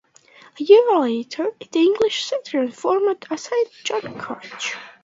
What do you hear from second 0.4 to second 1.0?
A year